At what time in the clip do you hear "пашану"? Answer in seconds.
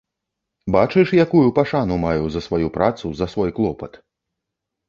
1.59-1.97